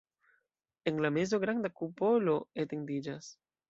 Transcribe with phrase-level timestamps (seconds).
[0.91, 3.35] En la mezo granda kupolo etendiĝas.